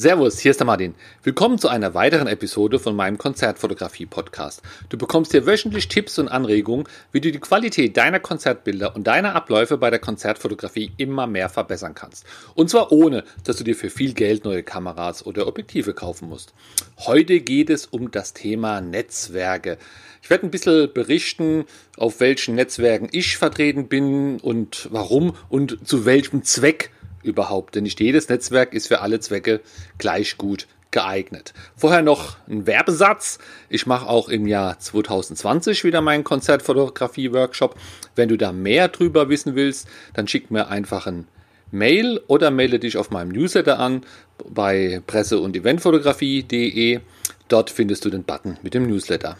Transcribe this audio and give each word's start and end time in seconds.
Servus, 0.00 0.38
hier 0.38 0.52
ist 0.52 0.60
der 0.60 0.64
Martin. 0.64 0.94
Willkommen 1.24 1.58
zu 1.58 1.66
einer 1.66 1.92
weiteren 1.92 2.28
Episode 2.28 2.78
von 2.78 2.94
meinem 2.94 3.18
Konzertfotografie-Podcast. 3.18 4.62
Du 4.90 4.96
bekommst 4.96 5.32
hier 5.32 5.44
wöchentlich 5.44 5.88
Tipps 5.88 6.20
und 6.20 6.28
Anregungen, 6.28 6.86
wie 7.10 7.20
du 7.20 7.32
die 7.32 7.40
Qualität 7.40 7.96
deiner 7.96 8.20
Konzertbilder 8.20 8.94
und 8.94 9.08
deiner 9.08 9.34
Abläufe 9.34 9.76
bei 9.76 9.90
der 9.90 9.98
Konzertfotografie 9.98 10.92
immer 10.98 11.26
mehr 11.26 11.48
verbessern 11.48 11.96
kannst. 11.96 12.24
Und 12.54 12.70
zwar 12.70 12.92
ohne, 12.92 13.24
dass 13.42 13.56
du 13.56 13.64
dir 13.64 13.74
für 13.74 13.90
viel 13.90 14.14
Geld 14.14 14.44
neue 14.44 14.62
Kameras 14.62 15.26
oder 15.26 15.48
Objektive 15.48 15.94
kaufen 15.94 16.28
musst. 16.28 16.54
Heute 16.98 17.40
geht 17.40 17.68
es 17.68 17.86
um 17.86 18.12
das 18.12 18.34
Thema 18.34 18.80
Netzwerke. 18.80 19.78
Ich 20.22 20.30
werde 20.30 20.46
ein 20.46 20.52
bisschen 20.52 20.92
berichten, 20.92 21.64
auf 21.96 22.20
welchen 22.20 22.54
Netzwerken 22.54 23.08
ich 23.10 23.36
vertreten 23.36 23.88
bin 23.88 24.38
und 24.38 24.86
warum 24.92 25.34
und 25.48 25.88
zu 25.88 26.04
welchem 26.04 26.44
Zweck 26.44 26.92
überhaupt. 27.22 27.74
Denn 27.74 27.84
nicht 27.84 28.00
jedes 28.00 28.28
Netzwerk 28.28 28.72
ist 28.74 28.88
für 28.88 29.00
alle 29.00 29.20
Zwecke 29.20 29.60
gleich 29.98 30.38
gut 30.38 30.66
geeignet. 30.90 31.52
Vorher 31.76 32.02
noch 32.02 32.36
ein 32.48 32.66
Werbesatz. 32.66 33.38
Ich 33.68 33.86
mache 33.86 34.08
auch 34.08 34.28
im 34.28 34.46
Jahr 34.46 34.78
2020 34.78 35.84
wieder 35.84 36.00
meinen 36.00 36.24
Konzertfotografie-Workshop. 36.24 37.76
Wenn 38.16 38.28
du 38.28 38.36
da 38.36 38.52
mehr 38.52 38.88
drüber 38.88 39.28
wissen 39.28 39.54
willst, 39.54 39.88
dann 40.14 40.28
schick 40.28 40.50
mir 40.50 40.68
einfach 40.68 41.06
ein 41.06 41.26
Mail 41.70 42.20
oder 42.26 42.50
melde 42.50 42.78
dich 42.78 42.96
auf 42.96 43.10
meinem 43.10 43.28
Newsletter 43.28 43.78
an 43.78 44.02
bei 44.48 45.02
presse- 45.06 45.40
und 45.40 45.54
eventfotografie.de. 45.56 47.00
Dort 47.48 47.70
findest 47.70 48.04
du 48.04 48.10
den 48.10 48.24
Button 48.24 48.56
mit 48.62 48.74
dem 48.74 48.86
Newsletter. 48.86 49.36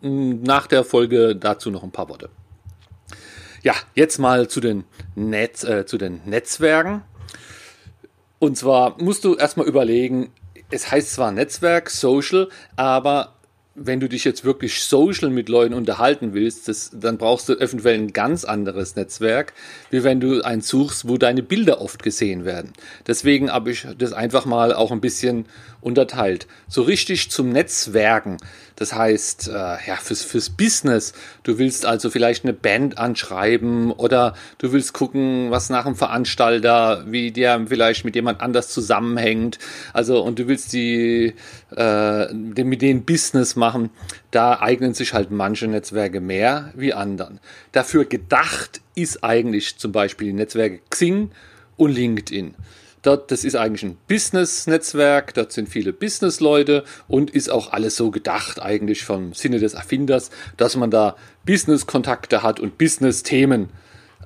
Nach 0.00 0.66
der 0.66 0.84
Folge 0.84 1.36
dazu 1.36 1.70
noch 1.70 1.82
ein 1.82 1.90
paar 1.90 2.08
Worte. 2.08 2.30
Ja, 3.62 3.74
jetzt 3.94 4.18
mal 4.18 4.48
zu 4.48 4.60
den, 4.60 4.84
Netz, 5.14 5.64
äh, 5.64 5.84
zu 5.84 5.98
den 5.98 6.20
Netzwerken. 6.24 7.02
Und 8.38 8.56
zwar 8.56 9.00
musst 9.02 9.24
du 9.24 9.34
erstmal 9.34 9.66
überlegen, 9.66 10.32
es 10.70 10.90
heißt 10.90 11.12
zwar 11.12 11.30
Netzwerk, 11.30 11.90
Social, 11.90 12.48
aber 12.76 13.34
wenn 13.74 14.00
du 14.00 14.08
dich 14.08 14.24
jetzt 14.24 14.44
wirklich 14.44 14.82
social 14.82 15.30
mit 15.30 15.48
Leuten 15.48 15.74
unterhalten 15.74 16.34
willst, 16.34 16.68
das, 16.68 16.90
dann 16.92 17.18
brauchst 17.18 17.48
du 17.48 17.54
eventuell 17.54 17.98
ein 17.98 18.12
ganz 18.12 18.44
anderes 18.44 18.96
Netzwerk, 18.96 19.52
wie 19.90 20.02
wenn 20.04 20.20
du 20.20 20.42
eins 20.42 20.68
suchst, 20.68 21.08
wo 21.08 21.16
deine 21.16 21.42
Bilder 21.42 21.80
oft 21.80 22.02
gesehen 22.02 22.44
werden. 22.44 22.72
Deswegen 23.06 23.50
habe 23.50 23.70
ich 23.70 23.86
das 23.96 24.12
einfach 24.12 24.44
mal 24.44 24.74
auch 24.74 24.90
ein 24.90 25.00
bisschen 25.00 25.46
unterteilt. 25.80 26.46
So 26.68 26.82
richtig 26.82 27.30
zum 27.30 27.50
Netzwerken, 27.50 28.36
das 28.76 28.94
heißt, 28.94 29.48
äh, 29.48 29.52
ja, 29.52 29.96
fürs, 30.00 30.22
fürs 30.22 30.50
Business, 30.50 31.12
du 31.42 31.58
willst 31.58 31.86
also 31.86 32.10
vielleicht 32.10 32.44
eine 32.44 32.52
Band 32.52 32.98
anschreiben 32.98 33.90
oder 33.90 34.34
du 34.58 34.72
willst 34.72 34.94
gucken, 34.94 35.50
was 35.50 35.70
nach 35.70 35.84
dem 35.84 35.96
Veranstalter, 35.96 37.04
wie 37.06 37.30
der 37.30 37.66
vielleicht 37.66 38.04
mit 38.04 38.14
jemand 38.14 38.40
anders 38.40 38.68
zusammenhängt, 38.68 39.58
also 39.92 40.22
und 40.22 40.38
du 40.38 40.48
willst 40.48 40.72
die, 40.72 41.34
äh, 41.76 42.32
mit 42.32 42.82
denen 42.82 43.04
Business 43.04 43.56
machen, 43.56 43.90
da 44.30 44.60
eignen 44.60 44.94
sich 44.94 45.14
halt 45.14 45.30
manche 45.30 45.66
Netzwerke 45.66 46.20
mehr 46.20 46.72
wie 46.74 46.94
anderen. 46.94 47.40
Dafür 47.72 48.04
gedacht 48.04 48.80
ist 48.94 49.24
eigentlich 49.24 49.78
zum 49.78 49.92
Beispiel 49.92 50.28
die 50.28 50.34
Netzwerke 50.34 50.80
Xing 50.90 51.30
und 51.76 51.92
LinkedIn. 51.92 52.54
Dort, 53.02 53.30
das 53.30 53.44
ist 53.44 53.56
eigentlich 53.56 53.82
ein 53.82 53.96
Business-Netzwerk, 54.08 55.32
dort 55.32 55.52
sind 55.52 55.70
viele 55.70 55.92
Business-Leute 55.92 56.84
und 57.08 57.30
ist 57.30 57.50
auch 57.50 57.72
alles 57.72 57.96
so 57.96 58.10
gedacht 58.10 58.60
eigentlich 58.60 59.04
vom 59.04 59.32
Sinne 59.32 59.58
des 59.58 59.72
Erfinders, 59.72 60.30
dass 60.58 60.76
man 60.76 60.90
da 60.90 61.16
Business-Kontakte 61.46 62.42
hat 62.42 62.60
und 62.60 62.76
Business-Themen 62.76 63.70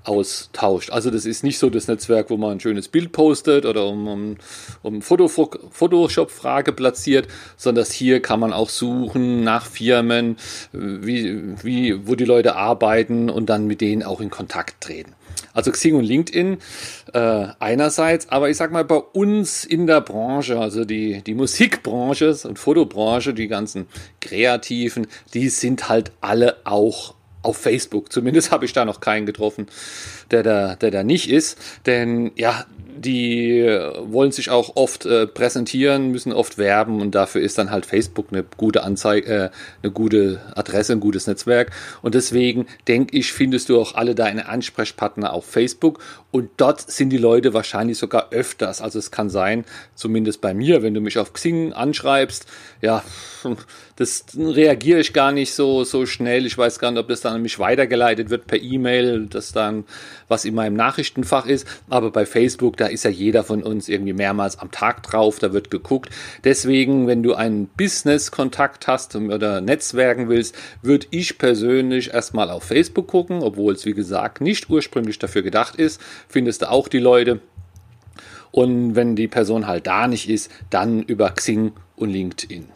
austauscht. 0.05 0.91
Also 0.91 1.11
das 1.11 1.25
ist 1.25 1.43
nicht 1.43 1.59
so 1.59 1.71
das 1.71 1.89
Netzwerk, 1.89 2.31
wo 2.31 2.37
man 2.37 2.53
ein 2.53 2.61
schönes 2.61 2.89
Bild 2.89 3.13
postet 3.13 3.67
oder 3.67 3.87
um, 3.87 4.07
um, 4.07 4.37
um 4.83 5.03
Photoshop-Frage 5.03 6.73
platziert, 6.73 7.29
sondern 7.57 7.85
hier 7.87 8.21
kann 8.21 8.41
man 8.41 8.53
auch 8.53 8.69
suchen 8.69 9.43
nach 9.43 9.67
Firmen, 9.67 10.37
wie, 10.73 11.55
wie, 11.63 12.07
wo 12.07 12.15
die 12.15 12.25
Leute 12.25 12.57
arbeiten 12.57 13.31
und 13.31 13.47
dann 13.47 13.67
mit 13.67 13.81
denen 13.81 14.03
auch 14.03 14.21
in 14.21 14.31
Kontakt 14.31 14.83
treten. 14.83 15.15
Also 15.53 15.71
Xing 15.71 15.95
und 15.95 16.05
LinkedIn 16.05 16.59
äh, 17.13 17.47
einerseits, 17.59 18.29
aber 18.29 18.51
ich 18.51 18.57
sag 18.57 18.73
mal 18.73 18.85
bei 18.85 18.97
uns 18.97 19.65
in 19.65 19.87
der 19.87 20.01
Branche, 20.01 20.59
also 20.59 20.85
die, 20.85 21.23
die 21.23 21.35
Musikbranche 21.35 22.37
und 22.45 22.59
Fotobranche, 22.59 23.35
die 23.35 23.49
ganzen 23.49 23.87
Kreativen, 24.21 25.07
die 25.33 25.49
sind 25.49 25.89
halt 25.89 26.13
alle 26.21 26.57
auch 26.65 27.15
auf 27.45 27.57
Facebook. 27.57 28.13
Zumindest 28.13 28.51
habe 28.51 28.65
ich 28.65 28.73
da 28.73 28.85
noch 28.85 29.01
keinen 29.01 29.27
getroffen, 29.27 29.67
der 30.31 30.43
da, 30.43 30.77
der 30.77 30.91
da 30.91 31.03
nicht 31.03 31.31
ist. 31.31 31.59
Denn 31.87 32.33
ja, 32.37 32.67
die 32.97 33.65
wollen 34.01 34.33
sich 34.33 34.51
auch 34.51 34.77
oft 34.77 35.05
äh, 35.05 35.27
präsentieren, 35.27 36.11
müssen 36.11 36.33
oft 36.33 36.59
werben 36.59 37.01
und 37.01 37.15
dafür 37.15 37.43
ist 37.43 37.59
dann 37.59 37.71
halt 37.71 37.87
Facebook 37.87 38.29
eine 38.31 38.45
gute 38.57 38.85
Anzeige, 38.85 39.27
äh, 39.27 39.51
eine 39.83 39.93
gute 39.93 40.41
Adresse, 40.55 40.93
ein 40.93 41.01
gutes 41.01 41.27
Netzwerk. 41.27 41.73
Und 42.03 42.15
deswegen 42.15 42.67
denke 42.87 43.17
ich, 43.17 43.33
findest 43.33 43.69
du 43.69 43.81
auch 43.81 43.95
alle 43.95 44.15
deine 44.15 44.49
Ansprechpartner 44.49 45.33
auf 45.33 45.45
Facebook 45.45 45.99
und 46.31 46.51
dort 46.57 46.81
sind 46.81 47.11
die 47.11 47.19
Leute 47.19 47.53
wahrscheinlich 47.53 47.99
sogar 47.99 48.33
öfters. 48.33 48.81
Also 48.81 48.99
es 48.99 49.11
kann 49.11 49.29
sein, 49.29 49.65
zumindest 49.95 50.41
bei 50.41 50.55
mir, 50.55 50.83
wenn 50.83 50.95
du 50.95 51.01
mich 51.01 51.19
auf 51.19 51.33
Xing 51.33 51.73
anschreibst, 51.73 52.47
ja, 52.81 53.03
das 53.97 54.25
reagiere 54.37 55.01
ich 55.01 55.13
gar 55.13 55.33
nicht 55.33 55.55
so, 55.55 55.85
so 55.85 56.07
schnell. 56.07 56.47
Ich 56.47 56.57
weiß 56.57 56.79
gar 56.79 56.91
nicht, 56.91 57.01
ob 57.01 57.09
das 57.09 57.21
dann 57.21 57.35
an 57.35 57.43
mich 57.43 57.59
weitergeleitet 57.59 58.31
wird 58.31 58.47
per 58.47 58.61
E-Mail, 58.61 59.27
dass 59.27 59.53
dann 59.53 59.85
was 60.29 60.45
in 60.45 60.55
meinem 60.55 60.75
Nachrichtenfach 60.75 61.47
ist. 61.47 61.67
Aber 61.89 62.11
bei 62.11 62.27
Facebook, 62.27 62.77
da 62.77 62.87
ist 62.87 63.05
ja 63.05 63.11
jeder 63.11 63.45
von 63.45 63.63
uns 63.63 63.89
irgendwie 63.89 64.13
mehrmals 64.13 64.59
am 64.59 64.71
Tag 64.71 65.03
drauf, 65.03 65.39
da 65.39 65.53
wird 65.53 65.71
geguckt. 65.71 66.11
Deswegen, 66.45 67.07
wenn 67.07 67.23
du 67.23 67.35
einen 67.35 67.69
Business-Kontakt 67.69 68.87
hast 68.87 69.15
oder 69.17 69.61
netzwerken 69.61 70.29
willst, 70.29 70.57
würde 70.83 71.07
ich 71.11 71.39
persönlich 71.39 72.13
erstmal 72.13 72.51
auf 72.51 72.65
Facebook 72.65 73.09
gucken, 73.09 73.43
obwohl 73.43 73.75
es 73.75 73.85
wie 73.85 73.95
gesagt 73.95 74.41
nicht 74.41 74.71
ursprünglich 74.71 75.19
dafür 75.19 75.43
gedacht 75.43 75.77
ist. 75.77 76.01
Findest 76.29 76.63
du 76.63 76.71
auch 76.71 76.89
die 76.89 76.99
Leute. 76.99 77.41
Und 78.51 78.95
wenn 78.95 79.17
die 79.17 79.27
Person 79.27 79.67
halt 79.67 79.87
da 79.87 80.07
nicht 80.07 80.29
ist, 80.29 80.51
dann 80.71 81.03
über 81.03 81.31
Xing 81.31 81.73
und 81.97 82.11
LinkedIn. 82.11 82.69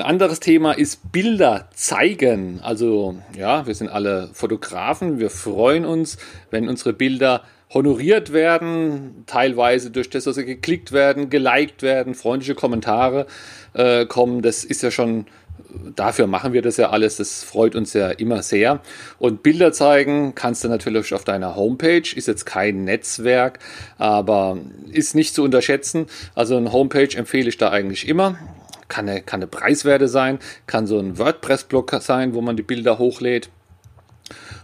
Ein 0.00 0.06
anderes 0.06 0.40
Thema 0.40 0.72
ist 0.72 1.12
Bilder 1.12 1.68
zeigen. 1.74 2.60
Also 2.62 3.16
ja, 3.36 3.66
wir 3.66 3.74
sind 3.74 3.90
alle 3.90 4.30
Fotografen. 4.32 5.18
Wir 5.18 5.28
freuen 5.28 5.84
uns, 5.84 6.16
wenn 6.50 6.70
unsere 6.70 6.94
Bilder 6.94 7.42
honoriert 7.68 8.32
werden, 8.32 9.24
teilweise 9.26 9.90
durch 9.90 10.08
das, 10.08 10.24
dass 10.24 10.36
sie 10.36 10.46
geklickt 10.46 10.92
werden, 10.92 11.28
geliked 11.28 11.82
werden, 11.82 12.14
freundliche 12.14 12.54
Kommentare 12.54 13.26
äh, 13.74 14.06
kommen. 14.06 14.40
Das 14.40 14.64
ist 14.64 14.82
ja 14.82 14.90
schon, 14.90 15.26
dafür 15.94 16.26
machen 16.26 16.54
wir 16.54 16.62
das 16.62 16.78
ja 16.78 16.88
alles. 16.88 17.18
Das 17.18 17.44
freut 17.44 17.74
uns 17.74 17.92
ja 17.92 18.08
immer 18.08 18.42
sehr. 18.42 18.80
Und 19.18 19.42
Bilder 19.42 19.70
zeigen 19.70 20.34
kannst 20.34 20.64
du 20.64 20.68
natürlich 20.68 21.12
auf 21.12 21.24
deiner 21.24 21.56
Homepage. 21.56 22.16
Ist 22.16 22.26
jetzt 22.26 22.46
kein 22.46 22.84
Netzwerk, 22.84 23.58
aber 23.98 24.56
ist 24.90 25.14
nicht 25.14 25.34
zu 25.34 25.44
unterschätzen. 25.44 26.06
Also 26.34 26.56
eine 26.56 26.72
Homepage 26.72 27.14
empfehle 27.14 27.50
ich 27.50 27.58
da 27.58 27.68
eigentlich 27.68 28.08
immer 28.08 28.38
kann 28.90 29.08
eine, 29.08 29.22
kann 29.22 29.40
eine 29.40 29.46
Preiswerte 29.46 30.08
sein, 30.08 30.38
kann 30.66 30.86
so 30.86 30.98
ein 30.98 31.16
WordPress-Blog 31.16 31.96
sein, 32.00 32.34
wo 32.34 32.42
man 32.42 32.56
die 32.56 32.62
Bilder 32.62 32.98
hochlädt. 32.98 33.48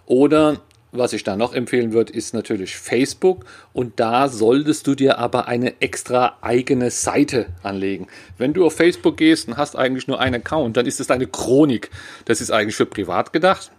Oder 0.04 0.60
was 0.92 1.12
ich 1.12 1.24
da 1.24 1.36
noch 1.36 1.54
empfehlen 1.54 1.92
würde, 1.92 2.12
ist 2.12 2.32
natürlich 2.34 2.76
Facebook 2.76 3.44
und 3.72 3.98
da 4.00 4.28
solltest 4.28 4.86
du 4.86 4.94
dir 4.94 5.18
aber 5.18 5.46
eine 5.46 5.80
extra 5.80 6.38
eigene 6.40 6.90
Seite 6.90 7.46
anlegen. 7.62 8.06
Wenn 8.38 8.52
du 8.52 8.64
auf 8.64 8.76
Facebook 8.76 9.16
gehst 9.16 9.48
und 9.48 9.56
hast 9.56 9.76
eigentlich 9.76 10.08
nur 10.08 10.20
einen 10.20 10.36
Account, 10.36 10.76
dann 10.76 10.86
ist 10.86 11.00
es 11.00 11.06
deine 11.06 11.26
Chronik. 11.26 11.90
Das 12.24 12.40
ist 12.40 12.50
eigentlich 12.50 12.76
für 12.76 12.86
privat 12.86 13.32
gedacht. 13.32 13.72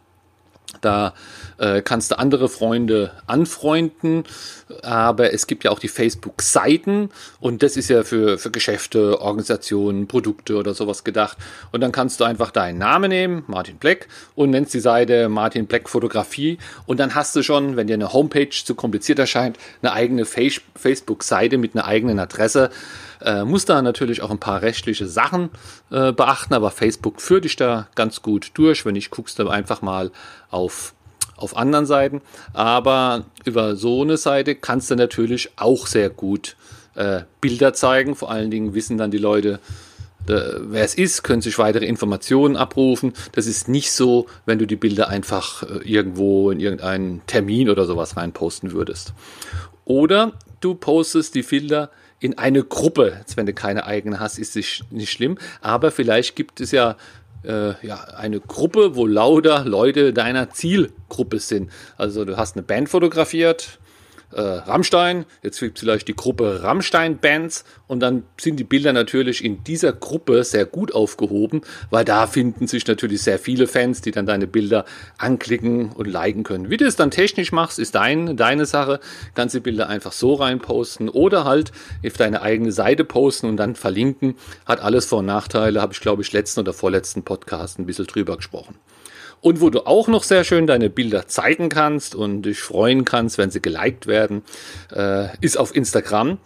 Da 0.82 1.14
äh, 1.58 1.82
kannst 1.82 2.12
du 2.12 2.20
andere 2.20 2.50
Freunde 2.50 3.12
anfreunden, 3.26 4.26
aber 4.84 5.34
es 5.34 5.48
gibt 5.48 5.64
ja 5.64 5.72
auch 5.72 5.80
die 5.80 5.88
Facebook-Seiten 5.88 7.10
und 7.40 7.64
das 7.64 7.78
ist 7.78 7.90
ja 7.90 8.04
für, 8.04 8.38
für 8.38 8.52
Geschäfte, 8.52 9.22
Organisationen, 9.22 10.08
Produkte 10.08 10.58
oder 10.58 10.74
sowas 10.74 11.04
gedacht. 11.04 11.38
Und 11.72 11.82
dann 11.82 11.92
kannst 11.92 12.20
du 12.20 12.26
einfach 12.26 12.52
deinen 12.52 12.78
Namen 12.78 13.10
nehmen, 13.10 13.44
Martin 13.48 13.78
Black, 13.78 14.08
und 14.36 14.52
nennst 14.52 14.74
die 14.74 14.80
Seite 14.80 15.30
Martin 15.30 15.68
Black 15.68 15.90
Fotografie 15.90 16.58
und 16.86 17.00
dann 17.00 17.16
hast 17.16 17.36
du 17.36 17.44
schon, 17.44 17.78
wenn 17.78 17.88
dir 17.88 17.94
eine 17.94 18.14
Homepage 18.14 18.50
zu 18.50 18.76
kompliziert 18.76 19.20
erscheint, 19.20 19.58
eine 19.82 19.94
eigene 19.94 20.26
Facebook-Seite 20.26 21.58
mit 21.58 21.76
einer 21.76 21.86
eigenen 21.86 22.20
Adresse. 22.20 22.70
Äh, 23.22 23.44
muss 23.44 23.66
da 23.66 23.82
natürlich 23.82 24.22
auch 24.22 24.32
ein 24.32 24.40
paar 24.40 24.62
rechtliche 24.62 25.08
Sachen 25.08 25.50
äh, 25.92 26.12
beachten, 26.12 26.54
aber 26.54 26.72
Facebook 26.72 27.22
führt 27.22 27.46
dich 27.46 27.56
da 27.56 27.88
ganz 27.96 28.22
gut 28.22 28.52
durch. 28.54 28.86
Wenn 28.86 28.96
ich 28.96 29.10
guckst 29.10 29.40
du 29.40 29.48
einfach 29.50 29.82
mal 29.82 30.12
auf 30.50 30.94
auf 31.36 31.56
anderen 31.56 31.86
Seiten. 31.86 32.22
Aber 32.54 33.26
über 33.46 33.76
so 33.76 34.02
eine 34.02 34.18
Seite 34.18 34.56
kannst 34.56 34.90
du 34.90 34.96
natürlich 34.96 35.52
auch 35.56 35.86
sehr 35.86 36.10
gut 36.10 36.56
äh, 36.96 37.22
Bilder 37.42 37.74
zeigen. 37.74 38.16
Vor 38.16 38.32
allen 38.32 38.50
Dingen 38.50 38.74
wissen 38.74 38.98
dann 38.98 39.12
die 39.12 39.20
Leute, 39.20 39.60
wer 40.28 40.84
es 40.84 40.96
ist, 40.96 41.24
können 41.24 41.42
sich 41.42 41.58
weitere 41.58 41.86
Informationen 41.86 42.58
abrufen. 42.58 43.14
Das 43.34 43.48
ist 43.48 43.68
nicht 43.68 43.92
so, 43.92 44.28
wenn 44.46 44.60
du 44.60 44.68
die 44.68 44.76
Bilder 44.76 45.10
einfach 45.10 45.64
äh, 45.64 45.78
irgendwo 45.90 46.52
in 46.52 46.60
irgendeinen 46.60 47.22
Termin 47.28 47.70
oder 47.70 47.86
sowas 47.86 48.18
reinposten 48.18 48.72
würdest. 48.72 49.14
Oder 49.86 50.34
du 50.60 50.76
postest 50.76 51.36
die 51.36 51.44
Bilder 51.44 51.90
in 52.20 52.38
eine 52.38 52.64
Gruppe. 52.64 53.16
Jetzt, 53.20 53.38
wenn 53.38 53.46
du 53.46 53.54
keine 53.54 53.86
eigene 53.86 54.20
hast, 54.20 54.40
ist 54.40 54.56
es 54.56 54.84
nicht 54.90 55.12
schlimm. 55.12 55.38
Aber 55.62 55.92
vielleicht 55.92 56.36
gibt 56.36 56.62
es 56.62 56.72
ja 56.72 56.96
äh, 57.44 57.74
ja, 57.86 57.96
eine 58.16 58.40
Gruppe, 58.40 58.96
wo 58.96 59.06
lauter 59.06 59.66
Leute 59.66 60.14
deiner 60.14 60.50
Zielgruppe 60.50 61.40
sind. 61.40 61.72
Also 61.98 62.26
du 62.26 62.38
hast 62.38 62.56
eine 62.56 62.64
Band 62.64 62.90
fotografiert, 62.90 63.80
äh, 64.32 64.42
Rammstein, 64.42 65.26
jetzt 65.42 65.60
gibt 65.60 65.78
es 65.78 65.82
vielleicht 65.82 66.08
die 66.08 66.16
Gruppe 66.16 66.62
Rammstein-Bands 66.64 67.64
und 67.88 68.02
dann 68.02 68.24
sind 68.40 68.60
die 68.60 68.64
Bilder 68.64 68.94
natürlich 68.94 69.44
in 69.44 69.64
dieser 69.64 69.94
Gruppe 69.94 70.44
sehr 70.44 70.66
gut 70.66 70.94
aufgehoben, 70.94 71.62
weil 71.90 72.04
da 72.04 72.28
finden 72.28 72.68
sich 72.68 72.86
natürlich 72.88 73.22
sehr 73.22 73.40
viele 73.40 73.68
Fans, 73.68 74.02
die 74.02 74.12
dann 74.12 74.26
deine 74.26 74.48
Bilder 74.48 74.86
anklicken 75.18 75.92
und 75.92 76.08
liken 76.08 76.44
können. 76.44 76.70
Wie 76.70 76.78
du 76.78 76.86
es 76.86 76.96
dann 76.96 77.12
technisch 77.12 77.52
machst, 77.52 77.80
ist 77.80 77.96
dein, 77.96 78.36
deine 78.36 78.66
Sache. 78.66 79.00
Ganze 79.34 79.62
Bilder 79.62 79.88
einfach 79.88 80.12
so 80.12 80.34
reinposten 80.34 81.10
oder 81.10 81.46
halt 81.46 81.72
auf 82.06 82.14
deine 82.14 82.42
eigene 82.42 82.72
Seite 82.72 83.06
posten 83.06 83.48
und 83.48 83.58
dann 83.58 83.76
verlinken. 83.76 84.36
Hat 84.66 84.82
alles 84.82 85.06
Vor- 85.06 85.20
und 85.20 85.26
Nachteile, 85.26 85.82
habe 85.82 85.94
ich 85.94 86.02
glaube 86.02 86.22
ich 86.22 86.34
letzten 86.34 86.60
oder 86.62 86.74
vorletzten 86.74 87.24
Podcast 87.24 87.80
ein 87.80 87.86
bisschen 87.86 88.08
drüber 88.08 88.36
gesprochen. 88.38 88.76
Und 89.48 89.62
wo 89.62 89.70
du 89.70 89.88
auch 89.88 90.10
noch 90.10 90.24
sehr 90.24 90.44
schön 90.44 90.68
deine 90.68 90.90
Bilder 90.90 91.28
zeigen 91.28 91.70
kannst 91.70 92.16
und 92.16 92.42
dich 92.42 92.60
freuen 92.60 93.06
kannst, 93.06 93.38
wenn 93.38 93.50
sie 93.50 93.62
geliked 93.62 94.06
werden, 94.06 94.44
äh, 94.94 95.30
ist 95.40 95.58
auf 95.58 95.74
Instagram 95.74 96.38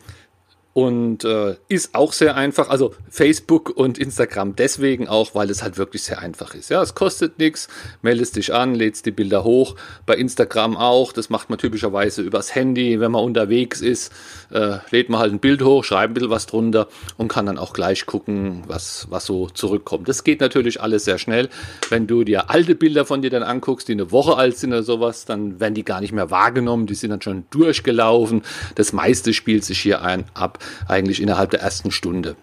und 0.73 1.25
äh, 1.25 1.57
ist 1.68 1.95
auch 1.95 2.13
sehr 2.13 2.35
einfach. 2.35 2.69
Also 2.69 2.94
Facebook 3.09 3.69
und 3.69 3.97
Instagram 3.97 4.56
deswegen 4.56 5.09
auch, 5.09 5.35
weil 5.35 5.50
es 5.50 5.63
halt 5.63 5.77
wirklich 5.77 6.03
sehr 6.03 6.19
einfach 6.19 6.56
ist. 6.56 6.69
Ja, 6.69 6.81
es 6.81 6.95
kostet 6.95 7.39
nichts, 7.39 7.68
meldest 8.01 8.38
dich 8.38 8.53
an, 8.53 8.73
lädst 8.73 9.06
die 9.06 9.12
Bilder 9.12 9.44
hoch. 9.44 9.75
Bei 10.06 10.15
Instagram 10.15 10.77
auch. 10.77 11.12
Das 11.12 11.29
macht 11.29 11.50
man 11.50 11.59
typischerweise 11.59 12.21
übers 12.21 12.56
Handy, 12.56 13.01
wenn 13.01 13.12
man 13.12 13.23
unterwegs 13.23 13.81
ist, 13.81 14.13
äh, 14.51 14.77
lädt 14.91 15.09
man 15.09 15.19
halt 15.19 15.33
ein 15.33 15.39
Bild 15.39 15.62
hoch, 15.62 15.83
schreibt 15.83 16.12
ein 16.12 16.13
bisschen 16.13 16.29
was 16.29 16.45
drunter 16.45 16.88
und 17.17 17.27
kann 17.27 17.45
dann 17.45 17.57
auch 17.57 17.74
gleich 17.74 18.06
gucken, 18.06 18.63
was 18.67 19.07
was 19.09 19.25
so 19.25 19.50
zurückkommt. 19.50 20.07
Das 20.07 20.24
geht 20.24 20.39
natürlich 20.39 20.81
alles 20.81 21.03
sehr 21.03 21.17
schnell. 21.17 21.50
Wenn 21.89 22.07
du 22.07 22.24
dir 22.24 22.50
alte 22.50 22.75
Bilder 22.75 23.06
von 23.06 23.21
dir 23.21 23.29
dann 23.29 23.44
anguckst, 23.44 23.89
die 23.89 23.94
eine 23.94 24.12
Woche 24.12 24.38
alt 24.38 24.57
sind 24.57 24.71
oder 24.71 24.83
sowas, 24.83 25.25
dann 25.25 25.59
werden 25.59 25.74
die 25.74 25.83
gar 25.83 26.00
nicht 26.00 26.13
mehr 26.13 26.31
wahrgenommen. 26.31 26.88
Die 26.88 26.95
sind 26.95 27.09
dann 27.09 27.21
schon 27.21 27.44
durchgelaufen. 27.50 28.44
Das 28.75 28.94
meiste 28.94 29.33
spielt 29.33 29.65
sich 29.65 29.81
hier 29.81 30.01
ein 30.01 30.24
ab 30.33 30.59
eigentlich 30.87 31.21
innerhalb 31.21 31.51
der 31.51 31.61
ersten 31.61 31.91
Stunde. 31.91 32.35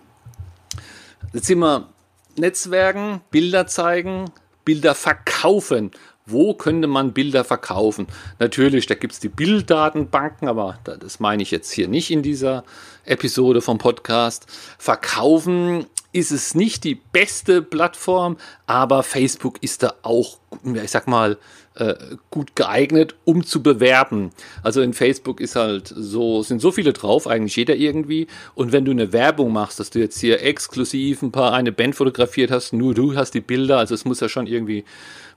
Jetzt 1.32 1.47
sind 1.47 1.59
wir 1.59 1.88
Netzwerken, 2.37 3.20
Bilder 3.31 3.67
zeigen, 3.67 4.31
Bilder 4.65 4.94
verkaufen. 4.94 5.91
Wo 6.25 6.53
könnte 6.53 6.88
man 6.88 7.15
Bilder 7.15 7.43
verkaufen? 7.43 8.06
Natürlich, 8.38 8.87
da 8.87 8.94
gibt 8.94 9.15
es 9.15 9.20
die 9.20 9.31
Bilddatenbanken, 9.31 10.47
aber 10.47 10.79
das 10.85 11.20
meine 11.20 11.43
ich 11.43 11.50
jetzt 11.50 11.73
hier 11.73 11.88
nicht 11.88 12.11
in 12.11 12.23
dieser 12.23 12.65
Episode 13.06 13.62
vom 13.62 13.79
Podcast. 13.79 14.47
Verkaufen 14.79 15.87
ist 16.12 16.31
es 16.31 16.55
nicht 16.55 16.85
die 16.85 16.97
beste 16.97 17.62
Plattform, 17.62 18.37
aber 18.67 19.03
Facebook 19.03 19.62
ist 19.62 19.82
da 19.82 19.94
auch, 20.03 20.38
ich 20.65 20.91
sag 20.91 21.06
mal, 21.06 21.39
äh, 21.79 21.95
gut 22.31 22.56
geeignet, 22.56 23.15
um 23.25 23.45
zu 23.45 23.62
bewerben. 23.62 24.31
Also 24.62 24.81
in 24.83 24.95
Facebook 24.95 25.41
ist 25.41 25.56
halt 25.56 25.93
so, 25.95 26.43
sind 26.43 26.61
so 26.61 26.73
viele 26.73 26.93
drauf, 26.93 27.27
eigentlich 27.27 27.56
jeder 27.56 27.77
irgendwie. 27.77 28.27
Und 28.55 28.73
wenn 28.73 28.85
du 28.85 28.91
eine 28.91 29.12
Werbung 29.12 29.53
machst, 29.53 29.79
dass 29.79 29.91
du 29.91 30.00
jetzt 30.00 30.19
hier 30.19 30.43
exklusiv 30.43 31.23
ein 31.23 31.33
paar 31.33 31.53
eine 31.53 31.73
Band 31.73 31.95
fotografiert 31.95 32.50
hast, 32.50 32.73
nur 32.73 32.95
du 32.95 33.15
hast 33.17 33.33
die 33.33 33.41
Bilder, 33.41 33.79
also 33.79 33.95
es 33.95 34.05
muss 34.05 34.21
ja 34.21 34.29
schon 34.29 34.47
irgendwie 34.47 34.85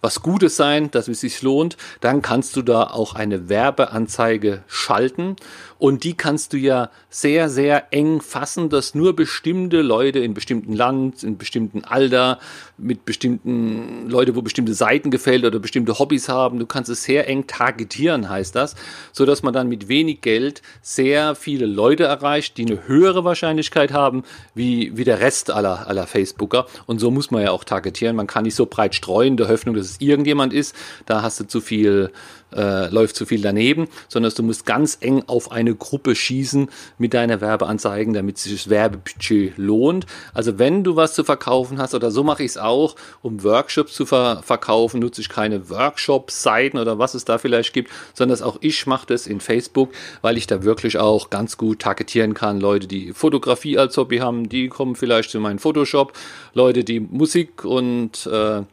was 0.01 0.23
Gutes 0.23 0.55
sein, 0.55 0.89
dass 0.89 1.07
es 1.07 1.21
sich 1.21 1.41
lohnt, 1.43 1.77
dann 1.99 2.23
kannst 2.23 2.55
du 2.55 2.63
da 2.63 2.85
auch 2.85 3.13
eine 3.13 3.49
Werbeanzeige 3.49 4.63
schalten 4.67 5.35
und 5.77 6.03
die 6.03 6.15
kannst 6.15 6.53
du 6.53 6.57
ja 6.57 6.89
sehr, 7.09 7.49
sehr 7.49 7.93
eng 7.93 8.21
fassen, 8.21 8.69
dass 8.69 8.95
nur 8.95 9.15
bestimmte 9.15 9.81
Leute 9.81 10.19
in 10.19 10.33
bestimmten 10.33 10.73
Land, 10.73 11.23
in 11.23 11.37
bestimmten 11.37 11.83
Alter, 11.83 12.39
mit 12.77 13.05
bestimmten 13.05 14.09
Leute, 14.09 14.35
wo 14.35 14.41
bestimmte 14.41 14.73
Seiten 14.73 15.00
gefällt 15.09 15.45
oder 15.45 15.57
bestimmte 15.57 15.97
Hobbys 15.97 16.29
haben, 16.29 16.59
du 16.59 16.65
kannst 16.67 16.89
es 16.89 17.03
sehr 17.03 17.27
eng 17.27 17.47
targetieren, 17.47 18.29
heißt 18.29 18.55
das, 18.55 18.75
so 19.11 19.25
dass 19.25 19.41
man 19.41 19.53
dann 19.53 19.69
mit 19.69 19.87
wenig 19.87 20.21
Geld 20.21 20.61
sehr 20.81 21.33
viele 21.33 21.65
Leute 21.65 22.03
erreicht, 22.03 22.57
die 22.57 22.65
eine 22.65 22.87
höhere 22.87 23.23
Wahrscheinlichkeit 23.23 23.93
haben, 23.93 24.23
wie, 24.53 24.95
wie 24.95 25.03
der 25.03 25.19
Rest 25.19 25.49
aller, 25.49 25.87
aller 25.87 26.05
Facebooker. 26.05 26.67
Und 26.85 26.99
so 26.99 27.09
muss 27.09 27.31
man 27.31 27.41
ja 27.41 27.51
auch 27.51 27.63
targetieren. 27.63 28.15
Man 28.15 28.27
kann 28.27 28.43
nicht 28.43 28.55
so 28.55 28.65
breit 28.65 28.93
streuen, 28.93 29.37
der 29.37 29.47
Hoffnung, 29.47 29.75
dass 29.75 29.85
es 29.85 30.01
irgendjemand 30.01 30.53
ist, 30.53 30.75
da 31.05 31.21
hast 31.21 31.39
du 31.39 31.47
zu 31.47 31.61
viel, 31.61 32.11
äh, 32.55 32.87
läuft 32.89 33.15
zu 33.15 33.25
viel 33.25 33.41
daneben, 33.41 33.87
sondern 34.07 34.31
du 34.35 34.43
musst 34.43 34.65
ganz 34.65 34.97
eng 35.01 35.23
auf 35.27 35.51
eine 35.51 35.75
Gruppe 35.75 36.15
schießen 36.15 36.69
mit 36.97 37.13
deiner 37.13 37.41
Werbeanzeigen, 37.41 38.13
damit 38.13 38.37
sich 38.37 38.53
das 38.53 38.69
Werbebudget 38.69 39.57
lohnt. 39.57 40.05
Also 40.33 40.59
wenn 40.59 40.83
du 40.83 40.95
was 40.95 41.13
zu 41.13 41.23
verkaufen 41.23 41.79
hast, 41.79 41.93
oder 41.93 42.11
so 42.11 42.23
mache 42.23 42.43
ich 42.43 42.51
es 42.51 42.57
auch, 42.57 42.95
um 43.21 43.43
Workshops 43.43 43.93
zu 43.93 44.05
ver 44.05 44.41
verkaufen, 44.43 44.99
nutze 44.99 45.21
ich 45.21 45.29
keine 45.29 45.69
Workshop-Seiten 45.69 46.77
oder 46.77 46.99
was 46.99 47.13
es 47.13 47.25
da 47.25 47.37
vielleicht 47.37 47.73
gibt, 47.73 47.89
sondern 48.13 48.41
auch 48.41 48.57
ich 48.61 48.87
mache 48.87 49.07
das 49.07 49.27
in 49.27 49.39
Facebook, 49.39 49.91
weil 50.21 50.37
ich 50.37 50.47
da 50.47 50.63
wirklich 50.63 50.97
auch 50.97 51.29
ganz 51.29 51.57
gut 51.57 51.79
targetieren 51.79 52.33
kann. 52.33 52.59
Leute, 52.59 52.87
die 52.87 53.13
Fotografie 53.13 53.77
als 53.77 53.97
Hobby 53.97 54.17
haben, 54.17 54.49
die 54.49 54.67
kommen 54.67 54.95
vielleicht 54.95 55.31
zu 55.31 55.39
meinem 55.39 55.59
Photoshop. 55.59 56.13
Leute, 56.53 56.83
die 56.83 56.99
Musik 56.99 57.65
und 57.65 58.25
äh, 58.27 58.63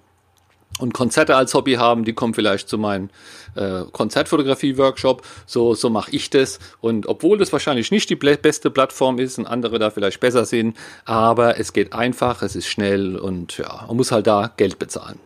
und 0.79 0.95
Konzerte 0.95 1.37
als 1.37 1.55
Hobby 1.55 1.75
haben, 1.75 2.05
die 2.05 2.13
kommen 2.13 2.35
vielleicht 2.35 2.69
zu 2.69 2.79
meinem 2.79 3.11
äh, 3.57 3.83
Konzertfotografie-Workshop. 3.91 5.23
So, 5.47 5.75
so 5.75 5.91
mache 5.91 6.11
ich 6.13 6.31
das. 6.31 6.59
Und 6.81 7.07
obwohl 7.07 7.39
das 7.39 7.53
wahrscheinlich 7.53 7.91
nicht 7.91 8.11
die 8.11 8.17
beste 8.17 8.71
Plattform 8.71 9.19
ist 9.19 9.39
und 9.39 9.47
andere 9.47 9.79
da 9.79 9.91
vielleicht 9.91 10.21
besser 10.21 10.45
sind, 10.45 10.77
aber 11.05 11.59
es 11.59 11.73
geht 11.73 11.93
einfach, 11.93 12.43
es 12.43 12.55
ist 12.55 12.69
schnell 12.69 13.17
und 13.17 13.59
ja, 13.59 13.85
man 13.89 13.97
muss 13.97 14.13
halt 14.13 14.27
da 14.27 14.53
Geld 14.57 14.79
bezahlen 14.79 15.19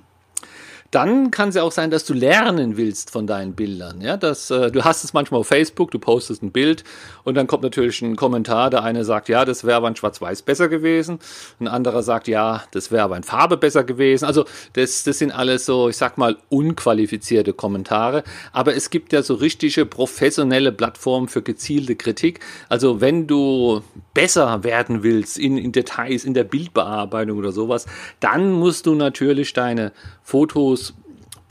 dann 0.92 1.30
kann 1.30 1.48
es 1.48 1.54
ja 1.54 1.62
auch 1.62 1.72
sein, 1.72 1.90
dass 1.90 2.04
du 2.04 2.12
lernen 2.12 2.76
willst 2.76 3.10
von 3.10 3.26
deinen 3.26 3.54
Bildern. 3.54 4.02
Ja, 4.02 4.18
dass, 4.18 4.50
äh, 4.50 4.70
du 4.70 4.84
hast 4.84 5.04
es 5.04 5.14
manchmal 5.14 5.40
auf 5.40 5.46
Facebook, 5.46 5.90
du 5.90 5.98
postest 5.98 6.42
ein 6.42 6.52
Bild 6.52 6.84
und 7.24 7.34
dann 7.34 7.46
kommt 7.46 7.62
natürlich 7.62 8.02
ein 8.02 8.14
Kommentar. 8.14 8.68
Der 8.68 8.82
eine 8.82 9.04
sagt, 9.04 9.30
ja, 9.30 9.46
das 9.46 9.64
wäre 9.64 9.78
aber 9.78 9.88
in 9.88 9.96
Schwarz-Weiß 9.96 10.42
besser 10.42 10.68
gewesen. 10.68 11.18
Ein 11.60 11.68
anderer 11.68 12.02
sagt, 12.02 12.28
ja, 12.28 12.64
das 12.72 12.90
wäre 12.90 13.04
aber 13.04 13.16
in 13.16 13.22
Farbe 13.22 13.56
besser 13.56 13.84
gewesen. 13.84 14.26
Also 14.26 14.44
das, 14.74 15.02
das 15.02 15.18
sind 15.18 15.32
alles 15.32 15.64
so, 15.64 15.88
ich 15.88 15.96
sag 15.96 16.18
mal, 16.18 16.36
unqualifizierte 16.50 17.54
Kommentare. 17.54 18.22
Aber 18.52 18.76
es 18.76 18.90
gibt 18.90 19.14
ja 19.14 19.22
so 19.22 19.34
richtige 19.34 19.86
professionelle 19.86 20.72
Plattformen 20.72 21.28
für 21.28 21.40
gezielte 21.40 21.96
Kritik. 21.96 22.40
Also 22.68 23.00
wenn 23.00 23.26
du 23.26 23.80
besser 24.12 24.62
werden 24.62 25.02
willst 25.02 25.38
in, 25.38 25.56
in 25.56 25.72
Details, 25.72 26.26
in 26.26 26.34
der 26.34 26.44
Bildbearbeitung 26.44 27.38
oder 27.38 27.52
sowas, 27.52 27.86
dann 28.20 28.52
musst 28.52 28.84
du 28.84 28.94
natürlich 28.94 29.54
deine 29.54 29.92
Fotos 30.22 30.94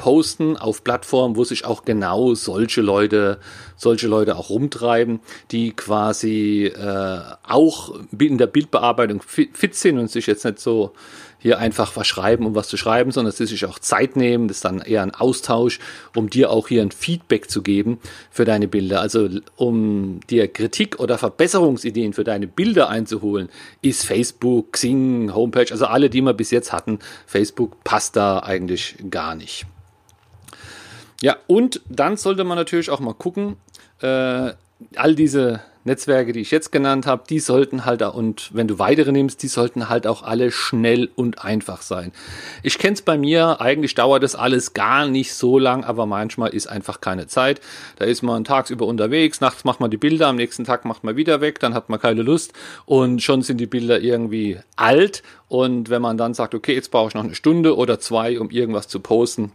posten 0.01 0.57
auf 0.57 0.83
Plattformen, 0.83 1.35
wo 1.35 1.43
sich 1.43 1.63
auch 1.63 1.85
genau 1.85 2.33
solche 2.33 2.81
Leute, 2.81 3.39
solche 3.75 4.07
Leute 4.07 4.35
auch 4.35 4.49
rumtreiben, 4.49 5.19
die 5.51 5.73
quasi 5.73 6.65
äh, 6.65 7.19
auch 7.43 7.93
in 8.17 8.39
der 8.39 8.47
Bildbearbeitung 8.47 9.21
fit 9.21 9.75
sind 9.75 9.99
und 9.99 10.09
sich 10.09 10.25
jetzt 10.25 10.43
nicht 10.43 10.59
so 10.59 10.93
hier 11.41 11.57
einfach 11.57 11.95
was 11.95 12.07
schreiben, 12.07 12.45
um 12.45 12.53
was 12.53 12.67
zu 12.67 12.77
schreiben, 12.77 13.11
sondern 13.11 13.33
sie 13.33 13.47
sich 13.47 13.65
auch 13.65 13.79
Zeit 13.79 14.15
nehmen. 14.15 14.47
Das 14.47 14.57
ist 14.57 14.65
dann 14.65 14.79
eher 14.79 15.01
ein 15.01 15.13
Austausch, 15.15 15.79
um 16.15 16.29
dir 16.29 16.51
auch 16.51 16.67
hier 16.67 16.83
ein 16.83 16.91
Feedback 16.91 17.49
zu 17.49 17.63
geben 17.63 17.99
für 18.29 18.45
deine 18.45 18.67
Bilder. 18.67 19.01
Also 19.01 19.27
um 19.55 20.19
dir 20.29 20.47
Kritik 20.47 20.99
oder 20.99 21.17
Verbesserungsideen 21.17 22.13
für 22.13 22.23
deine 22.23 22.45
Bilder 22.45 22.89
einzuholen, 22.89 23.49
ist 23.81 24.05
Facebook, 24.05 24.73
Xing, 24.73 25.33
Homepage, 25.33 25.71
also 25.71 25.87
alle, 25.87 26.11
die 26.11 26.21
wir 26.21 26.33
bis 26.33 26.51
jetzt 26.51 26.71
hatten, 26.71 26.99
Facebook 27.25 27.83
passt 27.83 28.15
da 28.15 28.39
eigentlich 28.39 28.97
gar 29.09 29.33
nicht. 29.33 29.65
Ja, 31.21 31.37
und 31.47 31.81
dann 31.89 32.17
sollte 32.17 32.43
man 32.43 32.57
natürlich 32.57 32.89
auch 32.91 32.99
mal 32.99 33.13
gucken, 33.13 33.57
äh, 34.01 34.53
all 34.95 35.15
diese 35.15 35.61
Netzwerke, 35.83 36.31
die 36.31 36.41
ich 36.41 36.51
jetzt 36.51 36.71
genannt 36.71 37.07
habe, 37.07 37.23
die 37.29 37.39
sollten 37.39 37.85
halt, 37.85 38.01
und 38.01 38.49
wenn 38.53 38.67
du 38.67 38.79
weitere 38.79 39.11
nimmst, 39.11 39.41
die 39.43 39.47
sollten 39.47 39.89
halt 39.89 40.07
auch 40.07 40.23
alle 40.23 40.51
schnell 40.51 41.09
und 41.15 41.43
einfach 41.43 41.81
sein. 41.81 42.11
Ich 42.63 42.77
kenne 42.77 42.93
es 42.93 43.01
bei 43.01 43.17
mir, 43.17 43.61
eigentlich 43.61 43.95
dauert 43.95 44.23
das 44.23 44.35
alles 44.35 44.73
gar 44.73 45.07
nicht 45.07 45.33
so 45.33 45.57
lang, 45.57 45.83
aber 45.83 46.05
manchmal 46.05 46.49
ist 46.49 46.67
einfach 46.67 47.01
keine 47.01 47.27
Zeit. 47.27 47.61
Da 47.97 48.05
ist 48.05 48.21
man 48.21 48.43
tagsüber 48.43 48.85
unterwegs, 48.85 49.41
nachts 49.41 49.63
macht 49.63 49.79
man 49.79 49.91
die 49.91 49.97
Bilder, 49.97 50.27
am 50.27 50.35
nächsten 50.35 50.65
Tag 50.65 50.85
macht 50.85 51.03
man 51.03 51.15
wieder 51.15 51.41
weg, 51.41 51.59
dann 51.59 51.73
hat 51.73 51.89
man 51.89 51.99
keine 51.99 52.21
Lust 52.21 52.53
und 52.85 53.21
schon 53.21 53.41
sind 53.41 53.57
die 53.57 53.67
Bilder 53.67 53.99
irgendwie 53.99 54.59
alt. 54.75 55.23
Und 55.47 55.89
wenn 55.89 56.01
man 56.01 56.17
dann 56.17 56.33
sagt, 56.33 56.55
okay, 56.55 56.73
jetzt 56.73 56.91
brauche 56.91 57.09
ich 57.09 57.13
noch 57.13 57.23
eine 57.23 57.35
Stunde 57.35 57.75
oder 57.75 57.99
zwei, 57.99 58.39
um 58.39 58.49
irgendwas 58.49 58.87
zu 58.87 58.99
posten, 58.99 59.51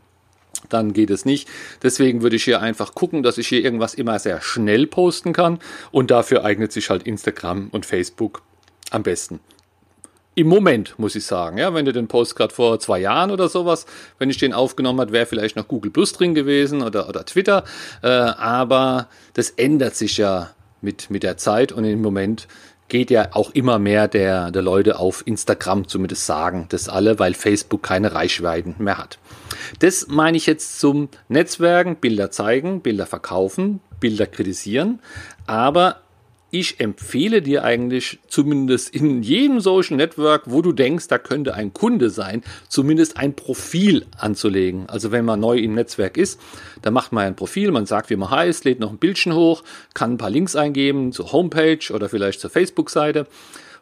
dann 0.69 0.93
geht 0.93 1.11
es 1.11 1.25
nicht. 1.25 1.49
Deswegen 1.83 2.23
würde 2.23 2.37
ich 2.37 2.45
hier 2.45 2.61
einfach 2.61 2.95
gucken, 2.95 3.23
dass 3.23 3.39
ich 3.39 3.49
hier 3.49 3.65
irgendwas 3.65 3.95
immer 3.95 4.19
sehr 4.19 4.41
schnell 4.41 4.87
posten 4.87 5.33
kann 5.33 5.59
und 5.91 6.11
dafür 6.11 6.45
eignet 6.45 6.73
sich 6.73 6.91
halt 6.91 7.03
Instagram 7.05 7.69
und 7.71 7.87
Facebook 7.87 8.43
am 8.91 9.03
besten. 9.03 9.41
Im 10.39 10.49
Moment 10.49 10.99
muss 10.99 11.17
ich 11.17 11.25
sagen, 11.25 11.57
ja, 11.57 11.73
wenn 11.73 11.87
du 11.87 11.95
den 11.95 12.09
Post 12.09 12.37
gerade 12.37 12.55
vor 12.55 12.79
zwei 12.79 12.99
Jahren 12.99 13.31
oder 13.31 13.49
sowas, 13.49 13.87
wenn 14.19 14.29
ich 14.29 14.37
den 14.37 14.53
aufgenommen 14.53 15.01
hat, 15.01 15.11
wäre 15.11 15.25
vielleicht 15.25 15.57
noch 15.57 15.67
Google 15.67 15.91
Plus 15.91 16.13
drin 16.13 16.35
gewesen 16.35 16.83
oder, 16.83 17.09
oder 17.09 17.25
Twitter, 17.25 17.65
äh, 18.03 18.09
aber 18.09 19.09
das 19.33 19.49
ändert 19.49 19.97
sich 19.97 20.19
ja 20.19 20.51
mit, 20.83 21.09
mit 21.11 21.23
der 21.23 21.39
Zeit 21.39 21.73
und 21.73 21.85
im 21.85 22.03
Moment 22.03 22.49
geht 22.89 23.11
ja 23.11 23.29
auch 23.33 23.51
immer 23.51 23.79
mehr 23.79 24.09
der, 24.09 24.51
der 24.51 24.63
Leute 24.63 24.99
auf 24.99 25.27
Instagram 25.27 25.89
zumindest 25.89 26.27
sagen 26.27 26.67
das 26.69 26.89
alle, 26.89 27.19
weil 27.19 27.35
Facebook 27.35 27.83
keine 27.83 28.15
Reichweiten 28.15 28.77
mehr 28.79 28.99
hat. 28.99 29.19
Das 29.81 30.07
meine 30.09 30.37
ich 30.37 30.47
jetzt 30.47 30.79
zum 30.79 31.09
Netzwerken, 31.29 31.97
Bilder 31.97 32.31
zeigen, 32.31 32.81
Bilder 32.81 33.07
verkaufen, 33.07 33.81
Bilder 34.01 34.27
kritisieren, 34.27 35.01
aber 35.47 36.01
ich 36.59 36.81
empfehle 36.81 37.43
dir 37.43 37.65
eigentlich 37.65 38.19
zumindest 38.29 38.95
in 38.95 39.23
jedem 39.23 39.61
Social 39.61 39.97
Network, 39.97 40.45
wo 40.47 40.63
du 40.63 40.73
denkst, 40.73 41.09
da 41.09 41.19
könnte 41.19 41.55
ein 41.55 41.75
Kunde 41.75 42.09
sein, 42.09 42.43
zumindest 42.69 43.19
ein 43.19 43.35
Profil 43.35 44.07
anzulegen. 44.17 44.89
Also 44.89 45.13
wenn 45.13 45.27
man 45.27 45.41
neu 45.41 45.59
im 45.59 45.75
Netzwerk 45.75 46.17
ist, 46.17 46.41
dann 46.81 46.95
macht 46.95 47.13
man 47.13 47.27
ein 47.27 47.37
Profil, 47.37 47.73
man 47.73 47.85
sagt, 47.85 48.09
wie 48.09 48.17
man 48.17 48.31
heißt, 48.31 48.65
lädt 48.65 48.81
noch 48.81 48.91
ein 48.91 48.99
Bildchen 48.99 49.35
hoch, 49.35 49.65
kann 49.93 50.13
ein 50.13 50.19
paar 50.19 50.31
Links 50.31 50.57
eingeben 50.57 51.13
zur 51.13 51.33
Homepage 51.33 51.93
oder 51.93 52.09
vielleicht 52.09 52.41
zur 52.41 52.51
Facebook-Seite 52.51 53.27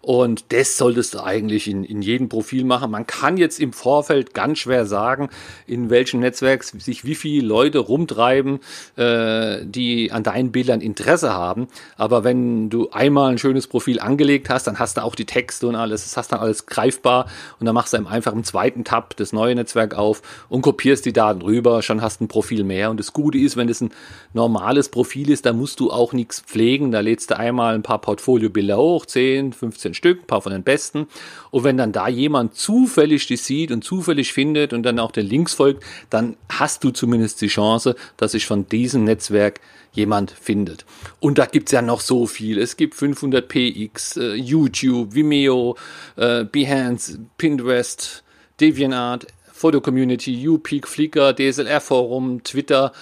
und 0.05 0.53
das 0.53 0.77
solltest 0.77 1.15
du 1.15 1.25
eigentlich 1.25 1.67
in, 1.67 1.83
in 1.83 2.03
jedem 2.03 2.29
Profil 2.29 2.65
machen. 2.65 2.91
Man 2.91 3.07
kann 3.07 3.39
jetzt 3.39 3.59
im 3.59 3.73
Vorfeld 3.73 4.35
ganz 4.35 4.59
schwer 4.59 4.85
sagen, 4.85 5.31
in 5.67 5.89
welchem 5.89 6.21
Netzwerk 6.21 6.63
sich 6.63 7.07
wie 7.07 7.15
viele 7.15 7.47
Leute 7.47 7.79
rumtreiben, 7.79 8.61
äh, 8.97 9.65
die 9.65 10.13
an 10.13 10.23
deinen 10.23 10.53
Bildern 10.53 10.83
Interesse 10.83 11.33
haben. 11.33 11.69
Aber 11.97 12.23
wenn 12.23 12.69
du 12.69 12.91
einmal 12.91 13.33
ein 13.33 13.39
schönes 13.39 13.67
Profil 13.67 13.99
angelegt 13.99 14.51
hast, 14.51 14.67
dann 14.67 14.79
hast 14.79 14.99
du 14.99 15.03
auch 15.03 15.15
die 15.15 15.25
Texte 15.25 15.67
und 15.67 15.75
alles, 15.75 16.05
das 16.05 16.19
hast 16.19 16.33
dann 16.33 16.41
alles 16.41 16.67
greifbar 16.67 17.27
und 17.59 17.65
dann 17.65 17.75
machst 17.75 17.95
du 17.95 18.07
einfach 18.07 18.33
im 18.33 18.45
zweiten 18.45 18.85
Tab 18.85 19.17
das 19.17 19.33
neue 19.33 19.55
Netzwerk 19.55 19.95
auf 19.95 20.21
und 20.51 20.61
kopierst 20.61 21.07
die 21.07 21.15
Daten 21.15 21.41
rüber, 21.41 21.81
schon 21.81 22.03
hast 22.03 22.21
du 22.21 22.25
ein 22.25 22.29
Profil 22.29 22.65
mehr. 22.65 22.91
Und 22.91 23.01
das 23.01 23.15
Gute 23.15 23.39
ist, 23.39 23.57
wenn 23.57 23.71
es 23.71 23.81
ein 23.81 23.91
normales 24.35 24.91
Profil 24.91 25.31
ist, 25.31 25.47
da 25.47 25.55
musst 25.55 25.81
du 25.81 25.91
auch 25.91 26.13
nichts 26.13 26.41
pflegen. 26.41 26.93
Da 26.93 27.01
lädst 27.01 27.31
du 27.31 27.39
einmal 27.39 27.75
ein 27.75 27.83
paar 27.83 28.01
Portfoliobilder 28.01 28.77
hoch, 28.77 29.07
10, 29.07 29.55
15 29.55 29.94
Stück, 29.95 30.23
ein 30.23 30.27
paar 30.27 30.43
von 30.43 30.53
den 30.53 30.63
besten. 30.63 31.07
Und 31.51 31.65
wenn 31.65 31.77
dann 31.77 31.93
da 31.93 32.09
jemand 32.09 32.55
zufällig 32.55 33.27
die 33.27 33.37
sieht 33.37 33.71
und 33.71 33.85
zufällig 33.85 34.33
findet 34.33 34.73
und 34.73 34.83
dann 34.83 34.99
auch 34.99 35.13
den 35.13 35.27
Links 35.27 35.55
folgt, 35.55 35.85
dann 36.11 36.37
hast 36.49 36.85
du 36.85 36.91
zumindest 36.91 37.41
die 37.41 37.49
Chance, 37.49 37.97
dass 38.17 38.33
sich 38.33 38.47
von 38.47 38.69
diesem 38.69 39.05
Netzwerk 39.05 39.61
jemand 39.93 40.31
findet. 40.31 40.85
Und 41.21 41.39
da 41.39 41.47
gibt 41.47 41.69
es 41.69 41.73
ja 41.73 41.83
noch 41.83 42.01
so 42.01 42.27
viel. 42.27 42.59
Es 42.59 42.77
gibt 42.77 42.95
500px, 42.95 44.21
äh, 44.21 44.35
YouTube, 44.35 45.15
Vimeo, 45.15 45.77
äh, 46.17 46.45
Behance, 46.45 47.21
Pinterest, 47.39 48.25
DeviantArt, 48.61 49.27
Photo 49.53 49.81
Community, 49.81 50.49
UPeak, 50.49 50.87
Flickr, 50.87 51.33
DSLR 51.33 51.81
Forum, 51.81 52.43
Twitter 52.43 52.93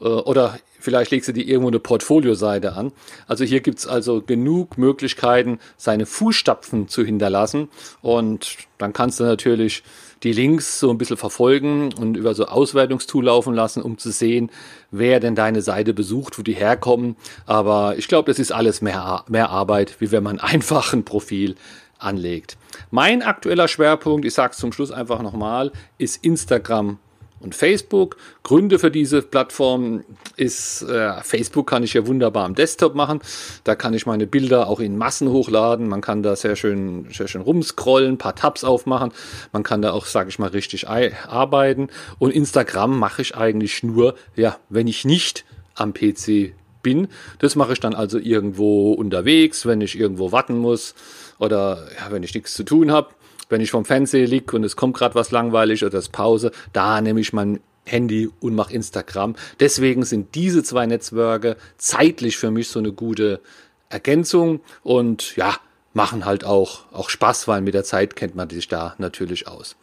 äh, 0.00 0.04
oder 0.04 0.58
vielleicht 0.80 1.10
legst 1.10 1.28
du 1.28 1.32
dir 1.32 1.46
irgendwo 1.46 1.68
eine 1.68 1.78
Portfolioseite 1.78 2.72
an. 2.72 2.92
Also 3.26 3.44
hier 3.44 3.60
gibt 3.60 3.78
es 3.78 3.86
also 3.86 4.22
genug 4.22 4.78
Möglichkeiten, 4.78 5.58
seine 5.76 6.06
Fußstapfen 6.06 6.88
zu 6.88 7.04
hinterlassen. 7.04 7.68
Und 8.02 8.56
dann 8.78 8.92
kannst 8.92 9.20
du 9.20 9.24
natürlich 9.24 9.82
die 10.22 10.32
Links 10.32 10.78
so 10.78 10.90
ein 10.90 10.98
bisschen 10.98 11.16
verfolgen 11.16 11.92
und 11.94 12.16
über 12.16 12.34
so 12.34 12.46
Auswertungstool 12.46 13.24
laufen 13.24 13.54
lassen, 13.54 13.82
um 13.82 13.98
zu 13.98 14.10
sehen, 14.10 14.50
wer 14.90 15.20
denn 15.20 15.34
deine 15.34 15.62
Seite 15.62 15.94
besucht, 15.94 16.38
wo 16.38 16.42
die 16.42 16.54
herkommen. 16.54 17.16
Aber 17.46 17.96
ich 17.96 18.08
glaube, 18.08 18.30
das 18.30 18.38
ist 18.38 18.52
alles 18.52 18.82
mehr, 18.82 19.24
mehr 19.28 19.50
Arbeit, 19.50 20.00
wie 20.00 20.10
wenn 20.12 20.22
man 20.22 20.38
einfach 20.40 20.92
ein 20.92 21.04
Profil 21.04 21.56
anlegt. 21.98 22.56
Mein 22.90 23.22
aktueller 23.22 23.68
Schwerpunkt, 23.68 24.24
ich 24.24 24.34
sage 24.34 24.52
es 24.52 24.58
zum 24.58 24.72
Schluss 24.72 24.90
einfach 24.90 25.22
nochmal, 25.22 25.72
ist 25.98 26.24
Instagram 26.24 26.98
und 27.40 27.54
Facebook. 27.54 28.16
Gründe 28.42 28.78
für 28.78 28.90
diese 28.90 29.22
Plattform 29.22 30.04
ist, 30.36 30.82
äh, 30.82 31.20
Facebook 31.22 31.66
kann 31.66 31.82
ich 31.82 31.94
ja 31.94 32.06
wunderbar 32.06 32.44
am 32.44 32.54
Desktop 32.54 32.94
machen. 32.94 33.20
Da 33.64 33.74
kann 33.74 33.94
ich 33.94 34.06
meine 34.06 34.26
Bilder 34.26 34.68
auch 34.68 34.80
in 34.80 34.96
Massen 34.96 35.30
hochladen. 35.30 35.88
Man 35.88 36.02
kann 36.02 36.22
da 36.22 36.36
sehr 36.36 36.56
schön, 36.56 37.08
sehr 37.10 37.28
schön 37.28 37.40
rumscrollen, 37.40 38.18
paar 38.18 38.36
Tabs 38.36 38.62
aufmachen. 38.62 39.12
Man 39.52 39.62
kann 39.62 39.82
da 39.82 39.92
auch, 39.92 40.06
sage 40.06 40.28
ich 40.28 40.38
mal, 40.38 40.50
richtig 40.50 40.88
arbeiten. 40.88 41.88
Und 42.18 42.32
Instagram 42.32 42.98
mache 42.98 43.22
ich 43.22 43.36
eigentlich 43.36 43.82
nur, 43.82 44.14
ja, 44.36 44.58
wenn 44.68 44.86
ich 44.86 45.04
nicht 45.04 45.44
am 45.74 45.94
PC 45.94 46.52
bin. 46.82 47.08
Das 47.38 47.56
mache 47.56 47.72
ich 47.72 47.80
dann 47.80 47.94
also 47.94 48.18
irgendwo 48.18 48.92
unterwegs, 48.92 49.66
wenn 49.66 49.80
ich 49.80 49.98
irgendwo 49.98 50.32
warten 50.32 50.58
muss 50.58 50.94
oder 51.38 51.86
ja, 51.98 52.10
wenn 52.10 52.22
ich 52.22 52.34
nichts 52.34 52.54
zu 52.54 52.64
tun 52.64 52.90
habe 52.90 53.08
wenn 53.50 53.60
ich 53.60 53.70
vom 53.70 53.84
Fernseher 53.84 54.26
lieg 54.26 54.52
und 54.54 54.64
es 54.64 54.76
kommt 54.76 54.96
gerade 54.96 55.14
was 55.14 55.30
langweilig 55.30 55.84
oder 55.84 55.98
es 55.98 56.08
Pause, 56.08 56.50
da 56.72 57.00
nehme 57.00 57.20
ich 57.20 57.34
mein 57.34 57.60
Handy 57.84 58.30
und 58.40 58.54
mache 58.54 58.72
Instagram. 58.72 59.34
Deswegen 59.58 60.04
sind 60.04 60.34
diese 60.34 60.62
zwei 60.62 60.86
Netzwerke 60.86 61.56
zeitlich 61.76 62.38
für 62.38 62.50
mich 62.50 62.68
so 62.68 62.78
eine 62.78 62.92
gute 62.92 63.40
Ergänzung 63.88 64.60
und 64.82 65.36
ja, 65.36 65.56
machen 65.92 66.24
halt 66.24 66.44
auch, 66.44 66.80
auch 66.92 67.10
Spaß, 67.10 67.48
weil 67.48 67.60
mit 67.60 67.74
der 67.74 67.84
Zeit 67.84 68.16
kennt 68.16 68.34
man 68.34 68.48
sich 68.48 68.68
da 68.68 68.94
natürlich 68.98 69.48
aus. 69.48 69.76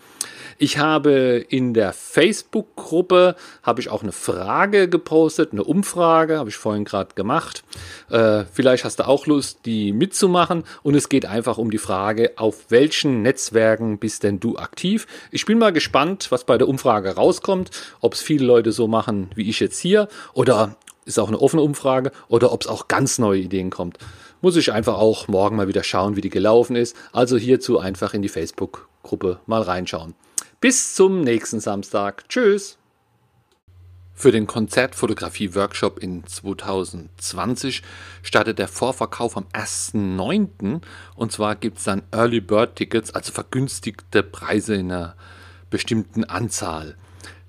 Ich 0.59 0.79
habe 0.79 1.45
in 1.49 1.75
der 1.75 1.93
Facebook-Gruppe 1.93 3.35
habe 3.61 3.79
ich 3.79 3.89
auch 3.89 4.01
eine 4.01 4.11
Frage 4.11 4.89
gepostet, 4.89 5.51
eine 5.51 5.63
Umfrage, 5.63 6.39
habe 6.39 6.49
ich 6.49 6.55
vorhin 6.55 6.83
gerade 6.83 7.13
gemacht. 7.13 7.63
Äh, 8.09 8.45
vielleicht 8.51 8.83
hast 8.83 8.99
du 8.99 9.07
auch 9.07 9.27
Lust, 9.27 9.59
die 9.65 9.91
mitzumachen. 9.91 10.63
Und 10.81 10.95
es 10.95 11.09
geht 11.09 11.27
einfach 11.27 11.59
um 11.59 11.69
die 11.69 11.77
Frage, 11.77 12.33
auf 12.37 12.71
welchen 12.71 13.21
Netzwerken 13.21 13.99
bist 13.99 14.23
denn 14.23 14.39
du 14.39 14.57
aktiv? 14.57 15.05
Ich 15.29 15.45
bin 15.45 15.59
mal 15.59 15.73
gespannt, 15.73 16.31
was 16.31 16.43
bei 16.43 16.57
der 16.57 16.67
Umfrage 16.67 17.15
rauskommt, 17.15 17.69
ob 18.01 18.13
es 18.13 18.21
viele 18.21 18.45
Leute 18.45 18.71
so 18.71 18.87
machen 18.87 19.29
wie 19.35 19.49
ich 19.49 19.59
jetzt 19.59 19.77
hier 19.77 20.07
oder 20.33 20.75
ist 21.07 21.19
auch 21.19 21.29
eine 21.29 21.39
offene 21.39 21.61
Umfrage 21.61 22.11
oder 22.27 22.51
ob 22.51 22.61
es 22.61 22.67
auch 22.67 22.87
ganz 22.87 23.17
neue 23.17 23.39
Ideen 23.39 23.69
kommt. 23.69 23.97
Muss 24.41 24.55
ich 24.55 24.71
einfach 24.71 24.95
auch 24.95 25.27
morgen 25.27 25.55
mal 25.55 25.67
wieder 25.67 25.83
schauen, 25.83 26.15
wie 26.15 26.21
die 26.21 26.29
gelaufen 26.29 26.75
ist. 26.75 26.95
Also 27.11 27.37
hierzu 27.37 27.79
einfach 27.79 28.13
in 28.13 28.21
die 28.21 28.29
Facebook-Gruppe 28.29 29.39
mal 29.47 29.63
reinschauen. 29.63 30.13
Bis 30.61 30.93
zum 30.93 31.21
nächsten 31.21 31.59
Samstag. 31.59 32.27
Tschüss. 32.29 32.77
Für 34.13 34.31
den 34.31 34.47
Konzertfotografie-Workshop 34.47 35.99
in 35.99 36.25
2020 36.25 37.83
startet 38.23 38.57
der 38.57 38.67
Vorverkauf 38.67 39.37
am 39.37 39.45
1.9. 39.53 40.81
Und 41.15 41.31
zwar 41.31 41.55
gibt 41.55 41.77
es 41.77 41.83
dann 41.83 42.01
Early 42.11 42.41
Bird 42.41 42.75
Tickets, 42.75 43.11
also 43.11 43.31
vergünstigte 43.31 44.23
Preise 44.23 44.73
in 44.73 44.91
einer 44.91 45.15
bestimmten 45.69 46.23
Anzahl. 46.23 46.95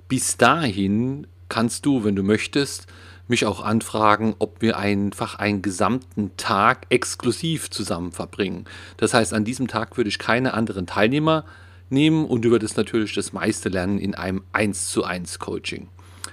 Bis 0.09 0.37
dahin 0.37 1.27
kannst 1.49 1.87
du, 1.87 2.05
wenn 2.05 2.17
du 2.17 2.23
möchtest, 2.23 2.87
mich 3.29 3.47
auch 3.47 3.63
anfragen, 3.63 4.35
ob 4.39 4.61
wir 4.63 4.79
einfach 4.79 5.39
einen 5.39 5.63
gesamten 5.63 6.37
Tag 6.37 6.87
exklusiv 6.89 7.71
zusammen 7.71 8.13
verbringen. 8.13 8.65
Das 8.97 9.15
heißt, 9.15 9.35
an 9.35 9.45
diesem 9.45 9.69
Tag 9.69 9.97
würde 9.97 10.09
ich 10.09 10.19
keine 10.19 10.55
anderen 10.55 10.87
Teilnehmer 10.87 11.45
nehmen 11.91 12.25
und 12.25 12.45
du 12.45 12.51
würdest 12.51 12.77
natürlich 12.77 13.15
das 13.15 13.33
meiste 13.33 13.69
lernen 13.69 13.99
in 13.99 14.15
einem 14.15 14.43
1 14.53 14.89
zu 14.89 15.05
1 15.05 15.39
Coaching. 15.39 15.89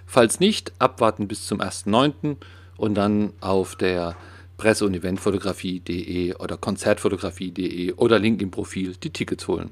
Falls 0.05 0.39
nicht, 0.39 0.73
abwarten 0.79 1.27
bis 1.27 1.45
zum 1.45 1.61
1.9. 1.61 2.37
und 2.77 2.95
dann 2.95 3.33
auf 3.41 3.75
der 3.75 4.15
Presse- 4.57 4.85
und 4.85 4.93
Eventfotografie.de 4.93 6.35
oder 6.35 6.57
Konzertfotografie.de 6.57 7.93
oder 7.93 8.19
Link 8.19 8.41
im 8.41 8.51
Profil 8.51 8.95
die 8.95 9.09
Tickets 9.09 9.47
holen. 9.47 9.71